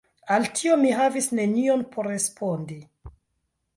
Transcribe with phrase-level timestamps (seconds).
[0.35, 2.79] Al tio, mi havis nenion por respondi.